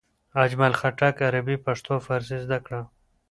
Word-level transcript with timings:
اجمل 0.43 0.73
خټک 0.79 1.15
عربي، 1.27 1.55
پښتو 1.65 1.89
او 1.97 2.03
فارسي 2.05 2.37
زده 2.45 2.59
کړه. 2.65 2.81